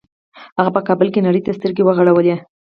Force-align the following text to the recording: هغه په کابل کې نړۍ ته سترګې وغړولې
هغه 0.57 0.71
په 0.75 0.81
کابل 0.87 1.07
کې 1.13 1.25
نړۍ 1.27 1.41
ته 1.45 1.51
سترګې 1.57 1.85
وغړولې 1.85 2.35